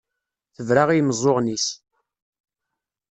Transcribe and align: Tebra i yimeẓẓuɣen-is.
Tebra 0.55 0.83
i 0.91 0.95
yimeẓẓuɣen-is. 0.97 1.67